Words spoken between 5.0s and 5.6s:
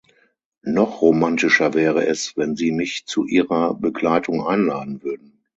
würden.